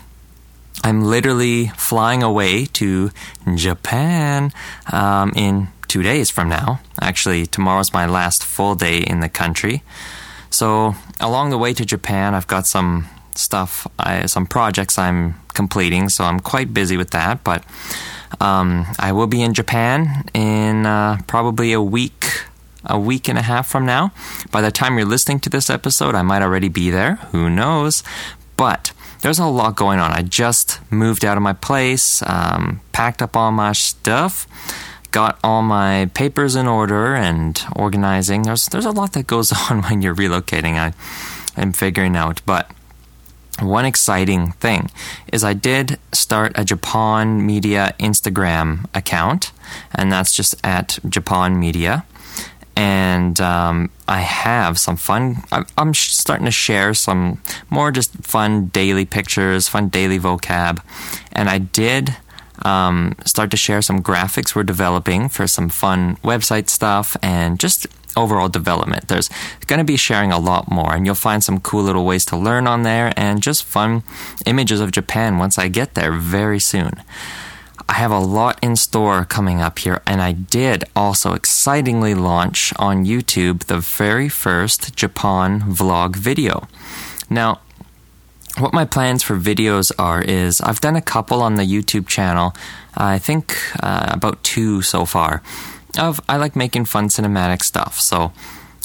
I'm 0.84 1.02
literally 1.02 1.68
flying 1.68 2.22
away 2.22 2.66
to 2.66 3.10
Japan 3.54 4.52
um, 4.92 5.32
in 5.34 5.68
two 5.88 6.02
days 6.02 6.30
from 6.30 6.48
now. 6.48 6.80
Actually, 7.00 7.46
tomorrow's 7.46 7.92
my 7.92 8.06
last 8.06 8.44
full 8.44 8.74
day 8.74 8.98
in 8.98 9.20
the 9.20 9.28
country. 9.28 9.82
So, 10.50 10.94
along 11.20 11.50
the 11.50 11.58
way 11.58 11.74
to 11.74 11.84
Japan, 11.84 12.34
I've 12.34 12.46
got 12.46 12.66
some 12.66 13.06
stuff, 13.34 13.86
I, 13.98 14.26
some 14.26 14.46
projects 14.46 14.98
I'm 14.98 15.34
completing, 15.54 16.08
so 16.08 16.24
I'm 16.24 16.40
quite 16.40 16.72
busy 16.72 16.96
with 16.96 17.10
that. 17.10 17.44
But 17.44 17.64
um, 18.40 18.86
I 18.98 19.12
will 19.12 19.26
be 19.26 19.42
in 19.42 19.54
Japan 19.54 20.28
in 20.34 20.86
uh, 20.86 21.18
probably 21.26 21.72
a 21.72 21.82
week, 21.82 22.44
a 22.84 22.98
week 22.98 23.28
and 23.28 23.38
a 23.38 23.42
half 23.42 23.68
from 23.68 23.84
now. 23.84 24.12
By 24.50 24.60
the 24.60 24.70
time 24.70 24.96
you're 24.96 25.06
listening 25.06 25.40
to 25.40 25.50
this 25.50 25.70
episode, 25.70 26.14
I 26.14 26.22
might 26.22 26.42
already 26.42 26.68
be 26.68 26.90
there. 26.90 27.16
Who 27.32 27.50
knows? 27.50 28.02
But 28.56 28.92
there's 29.20 29.38
a 29.38 29.46
lot 29.46 29.76
going 29.76 29.98
on. 29.98 30.12
I 30.12 30.22
just 30.22 30.80
moved 30.90 31.24
out 31.24 31.36
of 31.36 31.42
my 31.42 31.52
place, 31.52 32.22
um, 32.22 32.80
packed 32.92 33.20
up 33.22 33.36
all 33.36 33.50
my 33.50 33.72
stuff, 33.72 34.46
got 35.10 35.38
all 35.42 35.62
my 35.62 36.10
papers 36.14 36.54
in 36.54 36.66
order 36.66 37.14
and 37.14 37.60
organizing. 37.74 38.42
There's 38.42 38.66
there's 38.66 38.84
a 38.84 38.90
lot 38.90 39.12
that 39.12 39.26
goes 39.26 39.52
on 39.70 39.82
when 39.82 40.02
you're 40.02 40.14
relocating. 40.14 40.74
I 40.74 40.92
am 41.60 41.72
figuring 41.72 42.16
out, 42.16 42.40
but 42.46 42.70
one 43.60 43.84
exciting 43.84 44.52
thing 44.52 44.90
is 45.32 45.42
I 45.42 45.52
did 45.52 45.98
start 46.12 46.52
a 46.54 46.64
Japan 46.64 47.44
Media 47.44 47.94
Instagram 47.98 48.86
account, 48.94 49.52
and 49.94 50.12
that's 50.12 50.32
just 50.32 50.54
at 50.64 50.98
Japan 51.08 51.58
Media. 51.58 52.04
And 52.78 53.40
um, 53.40 53.90
I 54.06 54.20
have 54.20 54.78
some 54.78 54.96
fun. 54.96 55.42
I'm 55.76 55.94
starting 55.94 56.46
to 56.46 56.52
share 56.52 56.94
some 56.94 57.42
more 57.70 57.90
just 57.90 58.12
fun 58.22 58.66
daily 58.66 59.04
pictures, 59.04 59.66
fun 59.66 59.88
daily 59.88 60.20
vocab. 60.20 60.80
And 61.32 61.48
I 61.48 61.58
did 61.58 62.16
um, 62.62 63.16
start 63.26 63.50
to 63.50 63.56
share 63.56 63.82
some 63.82 64.00
graphics 64.00 64.54
we're 64.54 64.62
developing 64.62 65.28
for 65.28 65.48
some 65.48 65.68
fun 65.68 66.18
website 66.22 66.70
stuff 66.70 67.16
and 67.20 67.58
just 67.58 67.88
overall 68.16 68.48
development. 68.48 69.08
There's 69.08 69.28
going 69.66 69.78
to 69.78 69.84
be 69.84 69.96
sharing 69.96 70.30
a 70.30 70.38
lot 70.38 70.70
more, 70.70 70.94
and 70.94 71.04
you'll 71.04 71.16
find 71.16 71.42
some 71.42 71.58
cool 71.58 71.82
little 71.82 72.04
ways 72.04 72.24
to 72.26 72.36
learn 72.36 72.68
on 72.68 72.84
there 72.84 73.12
and 73.16 73.42
just 73.42 73.64
fun 73.64 74.04
images 74.46 74.80
of 74.80 74.92
Japan 74.92 75.38
once 75.38 75.58
I 75.58 75.66
get 75.66 75.94
there 75.94 76.12
very 76.12 76.60
soon. 76.60 76.92
I 77.88 77.94
have 77.94 78.10
a 78.10 78.18
lot 78.18 78.58
in 78.62 78.76
store 78.76 79.24
coming 79.24 79.60
up 79.60 79.78
here, 79.78 80.02
and 80.06 80.20
I 80.20 80.32
did 80.32 80.84
also 80.94 81.32
excitingly 81.32 82.14
launch 82.14 82.72
on 82.78 83.06
YouTube 83.06 83.64
the 83.64 83.78
very 83.78 84.28
first 84.28 84.94
Japan 84.94 85.62
vlog 85.62 86.16
video. 86.16 86.68
Now, 87.30 87.60
what 88.58 88.72
my 88.72 88.84
plans 88.84 89.22
for 89.22 89.38
videos 89.38 89.90
are 89.98 90.20
is 90.20 90.60
I've 90.60 90.80
done 90.80 90.96
a 90.96 91.02
couple 91.02 91.42
on 91.42 91.54
the 91.54 91.64
YouTube 91.64 92.06
channel, 92.06 92.54
I 92.96 93.18
think 93.18 93.56
uh, 93.82 94.06
about 94.10 94.42
two 94.42 94.82
so 94.82 95.04
far 95.04 95.42
of 95.98 96.20
I 96.28 96.36
like 96.36 96.56
making 96.56 96.84
fun 96.84 97.08
cinematic 97.08 97.62
stuff. 97.62 97.98
So 98.00 98.32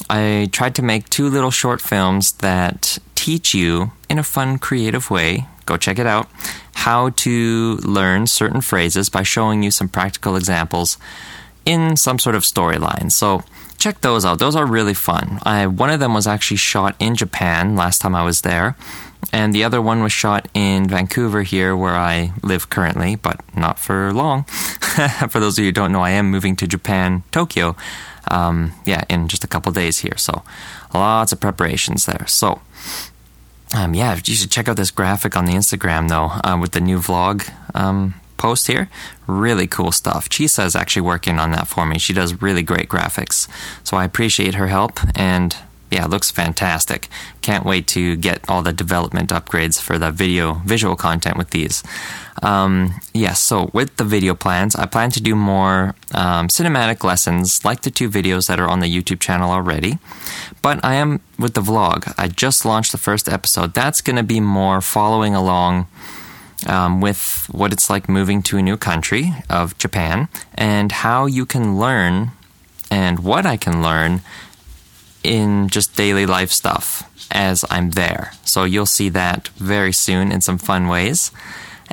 I 0.08 0.48
tried 0.52 0.74
to 0.76 0.82
make 0.82 1.10
two 1.10 1.28
little 1.28 1.50
short 1.50 1.80
films 1.80 2.32
that 2.32 2.98
teach 3.14 3.54
you 3.54 3.92
in 4.08 4.18
a 4.18 4.22
fun, 4.22 4.58
creative 4.58 5.10
way. 5.10 5.46
Go 5.66 5.76
check 5.76 5.98
it 5.98 6.06
out. 6.06 6.28
How 6.74 7.10
to 7.10 7.76
learn 7.82 8.26
certain 8.26 8.60
phrases 8.60 9.08
by 9.08 9.22
showing 9.22 9.62
you 9.62 9.70
some 9.70 9.88
practical 9.88 10.36
examples 10.36 10.98
in 11.64 11.96
some 11.96 12.18
sort 12.18 12.36
of 12.36 12.42
storyline. 12.42 13.10
So 13.10 13.42
check 13.78 14.00
those 14.00 14.24
out. 14.24 14.38
Those 14.38 14.56
are 14.56 14.66
really 14.66 14.94
fun. 14.94 15.40
I, 15.42 15.66
one 15.66 15.90
of 15.90 16.00
them 16.00 16.14
was 16.14 16.26
actually 16.26 16.58
shot 16.58 16.96
in 16.98 17.16
Japan 17.16 17.76
last 17.76 18.00
time 18.00 18.14
I 18.14 18.24
was 18.24 18.42
there, 18.42 18.76
and 19.32 19.54
the 19.54 19.64
other 19.64 19.80
one 19.80 20.02
was 20.02 20.12
shot 20.12 20.48
in 20.54 20.88
Vancouver 20.88 21.42
here, 21.42 21.76
where 21.76 21.94
I 21.94 22.32
live 22.42 22.70
currently, 22.70 23.16
but 23.16 23.40
not 23.56 23.78
for 23.78 24.12
long. 24.12 24.44
for 25.28 25.40
those 25.40 25.58
of 25.58 25.62
you 25.62 25.68
who 25.68 25.72
don't 25.72 25.92
know, 25.92 26.02
I 26.02 26.10
am 26.10 26.30
moving 26.30 26.56
to 26.56 26.66
Japan, 26.66 27.24
Tokyo, 27.30 27.76
um, 28.30 28.72
yeah, 28.86 29.04
in 29.08 29.28
just 29.28 29.44
a 29.44 29.48
couple 29.48 29.72
days 29.72 29.98
here. 29.98 30.16
So 30.16 30.42
lots 30.92 31.32
of 31.32 31.40
preparations 31.40 32.06
there. 32.06 32.26
So, 32.26 32.60
um, 33.74 33.94
yeah, 33.94 34.18
you 34.24 34.34
should 34.34 34.50
check 34.50 34.68
out 34.68 34.76
this 34.76 34.90
graphic 34.90 35.36
on 35.36 35.46
the 35.46 35.52
Instagram 35.52 36.08
though, 36.08 36.30
uh, 36.48 36.56
with 36.56 36.72
the 36.72 36.80
new 36.80 36.98
vlog 36.98 37.50
um, 37.74 38.14
post 38.36 38.68
here. 38.68 38.88
Really 39.26 39.66
cool 39.66 39.90
stuff. 39.90 40.28
Chisa 40.28 40.64
is 40.64 40.76
actually 40.76 41.02
working 41.02 41.38
on 41.38 41.50
that 41.50 41.66
for 41.66 41.84
me. 41.84 41.98
She 41.98 42.12
does 42.12 42.40
really 42.40 42.62
great 42.62 42.88
graphics. 42.88 43.48
So 43.82 43.96
I 43.96 44.04
appreciate 44.04 44.54
her 44.54 44.68
help 44.68 45.00
and 45.16 45.56
yeah, 45.94 46.04
it 46.04 46.10
looks 46.10 46.30
fantastic. 46.32 47.08
Can't 47.40 47.64
wait 47.64 47.86
to 47.88 48.16
get 48.16 48.40
all 48.48 48.62
the 48.62 48.72
development 48.72 49.30
upgrades 49.30 49.80
for 49.80 49.96
the 49.96 50.10
video 50.10 50.54
visual 50.66 50.96
content 50.96 51.36
with 51.36 51.50
these. 51.50 51.84
Um, 52.42 52.94
yes, 53.12 53.22
yeah, 53.22 53.32
so 53.34 53.70
with 53.72 53.96
the 53.96 54.02
video 54.02 54.34
plans, 54.34 54.74
I 54.74 54.86
plan 54.86 55.10
to 55.12 55.22
do 55.22 55.36
more 55.36 55.94
um, 56.12 56.48
cinematic 56.48 57.04
lessons 57.04 57.64
like 57.64 57.82
the 57.82 57.92
two 57.92 58.10
videos 58.10 58.48
that 58.48 58.58
are 58.58 58.68
on 58.68 58.80
the 58.80 58.88
YouTube 58.88 59.20
channel 59.20 59.52
already. 59.52 59.98
But 60.62 60.84
I 60.84 60.94
am 60.94 61.20
with 61.38 61.54
the 61.54 61.60
vlog. 61.60 62.12
I 62.18 62.26
just 62.26 62.64
launched 62.64 62.90
the 62.90 62.98
first 62.98 63.28
episode. 63.28 63.74
That's 63.74 64.00
going 64.00 64.16
to 64.16 64.24
be 64.24 64.40
more 64.40 64.80
following 64.80 65.34
along. 65.34 65.86
Um, 66.66 67.02
with 67.02 67.46
what 67.50 67.74
it's 67.74 67.90
like 67.90 68.08
moving 68.08 68.42
to 68.44 68.56
a 68.56 68.62
new 68.62 68.78
country 68.78 69.34
of 69.50 69.76
Japan 69.76 70.28
and 70.54 70.92
how 70.92 71.26
you 71.26 71.44
can 71.44 71.76
learn 71.76 72.30
and 72.90 73.18
what 73.18 73.44
I 73.44 73.58
can 73.58 73.82
learn 73.82 74.22
in 75.24 75.68
just 75.68 75.96
daily 75.96 76.26
life 76.26 76.52
stuff 76.52 77.10
as 77.32 77.64
I'm 77.70 77.90
there. 77.90 78.32
So 78.44 78.64
you'll 78.64 78.86
see 78.86 79.08
that 79.10 79.48
very 79.48 79.92
soon 79.92 80.30
in 80.30 80.40
some 80.40 80.58
fun 80.58 80.86
ways. 80.86 81.32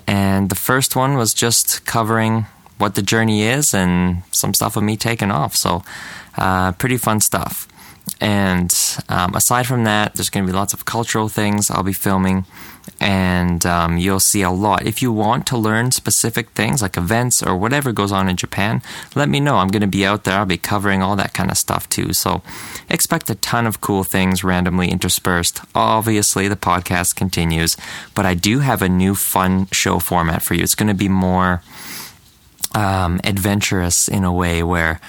And 0.05 0.49
the 0.49 0.55
first 0.55 0.95
one 0.95 1.15
was 1.15 1.33
just 1.33 1.85
covering 1.85 2.45
what 2.77 2.95
the 2.95 3.01
journey 3.01 3.43
is 3.43 3.73
and 3.73 4.23
some 4.31 4.53
stuff 4.53 4.75
of 4.75 4.83
me 4.83 4.97
taking 4.97 5.31
off. 5.31 5.55
So, 5.55 5.83
uh, 6.37 6.71
pretty 6.73 6.97
fun 6.97 7.21
stuff. 7.21 7.67
And 8.19 8.73
um, 9.09 9.35
aside 9.35 9.67
from 9.67 9.83
that, 9.83 10.15
there's 10.15 10.29
going 10.29 10.45
to 10.45 10.51
be 10.51 10.57
lots 10.57 10.73
of 10.73 10.85
cultural 10.85 11.29
things 11.29 11.69
I'll 11.69 11.83
be 11.83 11.93
filming 11.93 12.45
and 13.01 13.65
um, 13.65 13.97
you'll 13.97 14.19
see 14.19 14.43
a 14.43 14.51
lot. 14.51 14.85
If 14.85 15.01
you 15.01 15.11
want 15.11 15.47
to 15.47 15.57
learn 15.57 15.89
specific 15.89 16.51
things 16.51 16.83
like 16.83 16.95
events 16.95 17.41
or 17.41 17.57
whatever 17.57 17.91
goes 17.91 18.11
on 18.11 18.29
in 18.29 18.37
Japan, 18.37 18.83
let 19.15 19.27
me 19.27 19.39
know. 19.39 19.55
I'm 19.55 19.69
going 19.69 19.81
to 19.81 19.87
be 19.87 20.05
out 20.05 20.23
there. 20.23 20.37
I'll 20.37 20.45
be 20.45 20.57
covering 20.57 21.01
all 21.01 21.15
that 21.15 21.33
kind 21.33 21.49
of 21.49 21.57
stuff 21.57 21.89
too. 21.89 22.13
So 22.13 22.43
expect 22.89 23.27
a 23.31 23.35
ton 23.35 23.65
of 23.65 23.81
cool 23.81 24.03
things 24.03 24.43
randomly 24.43 24.89
interspersed. 24.89 25.61
Obviously, 25.73 26.47
the 26.47 26.55
podcast 26.55 27.15
continues, 27.15 27.75
but 28.13 28.27
I 28.27 28.35
do 28.35 28.59
have 28.59 28.83
a 28.83 28.89
new 28.89 29.15
fun 29.15 29.67
show 29.71 29.97
format 29.97 30.43
for 30.43 30.53
you. 30.53 30.61
It's 30.61 30.75
going 30.75 30.87
to 30.87 30.93
be 30.93 31.09
more 31.09 31.63
um, 32.75 33.19
adventurous 33.23 34.07
in 34.07 34.23
a 34.23 34.31
way 34.31 34.61
where. 34.61 35.01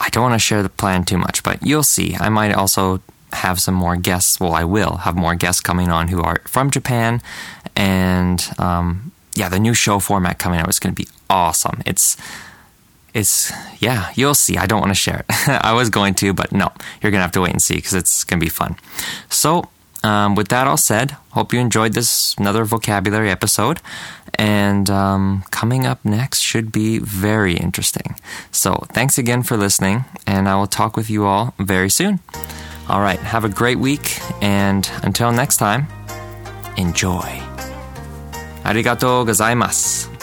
I 0.00 0.10
don't 0.10 0.24
want 0.24 0.34
to 0.34 0.38
share 0.38 0.62
the 0.62 0.68
plan 0.68 1.04
too 1.04 1.16
much, 1.16 1.42
but 1.42 1.64
you'll 1.64 1.84
see. 1.84 2.14
I 2.16 2.28
might 2.28 2.52
also 2.52 3.00
have 3.34 3.60
some 3.60 3.74
more 3.74 3.96
guests. 3.96 4.40
Well, 4.40 4.54
I 4.54 4.64
will 4.64 4.98
have 4.98 5.16
more 5.16 5.34
guests 5.34 5.60
coming 5.60 5.90
on 5.90 6.08
who 6.08 6.22
are 6.22 6.40
from 6.46 6.70
Japan, 6.70 7.20
and 7.76 8.46
um, 8.58 9.12
yeah, 9.34 9.48
the 9.48 9.58
new 9.58 9.74
show 9.74 9.98
format 9.98 10.38
coming 10.38 10.60
out 10.60 10.68
is 10.68 10.78
going 10.78 10.94
to 10.94 11.02
be 11.02 11.08
awesome. 11.28 11.82
It's 11.86 12.16
it's 13.14 13.52
yeah, 13.78 14.10
you'll 14.16 14.34
see. 14.34 14.56
I 14.56 14.66
don't 14.66 14.80
want 14.80 14.90
to 14.90 14.94
share 14.98 15.20
it. 15.20 15.48
I 15.64 15.72
was 15.72 15.88
going 15.88 16.14
to, 16.16 16.34
but 16.34 16.52
no, 16.52 16.72
you're 17.00 17.12
gonna 17.12 17.22
have 17.22 17.32
to 17.32 17.40
wait 17.40 17.52
and 17.52 17.62
see 17.62 17.76
because 17.76 17.94
it's 17.94 18.24
gonna 18.24 18.40
be 18.40 18.48
fun. 18.48 18.76
So, 19.28 19.70
um, 20.02 20.34
with 20.34 20.48
that 20.48 20.66
all 20.66 20.76
said, 20.76 21.12
hope 21.30 21.52
you 21.52 21.60
enjoyed 21.60 21.94
this 21.94 22.34
another 22.38 22.64
vocabulary 22.64 23.30
episode. 23.30 23.80
And 24.36 24.90
um, 24.90 25.44
coming 25.52 25.86
up 25.86 26.04
next 26.04 26.40
should 26.40 26.72
be 26.72 26.98
very 26.98 27.54
interesting. 27.56 28.16
So, 28.50 28.84
thanks 28.92 29.16
again 29.16 29.44
for 29.44 29.56
listening, 29.56 30.06
and 30.26 30.48
I 30.48 30.56
will 30.56 30.66
talk 30.66 30.96
with 30.96 31.08
you 31.08 31.24
all 31.24 31.54
very 31.58 31.90
soon. 31.90 32.18
All 32.88 33.00
right, 33.00 33.18
have 33.20 33.44
a 33.44 33.48
great 33.48 33.78
week, 33.78 34.18
and 34.42 34.88
until 35.02 35.32
next 35.32 35.56
time, 35.56 35.88
enjoy. 36.76 37.40
Arigato 38.64 39.24
gozaimasu. 39.24 40.13